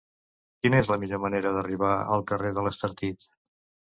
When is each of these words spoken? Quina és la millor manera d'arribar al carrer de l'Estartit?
Quina 0.63 0.79
és 0.83 0.87
la 0.93 0.97
millor 1.03 1.21
manera 1.27 1.51
d'arribar 1.57 1.91
al 2.17 2.25
carrer 2.33 2.53
de 2.57 2.65
l'Estartit? 2.69 3.33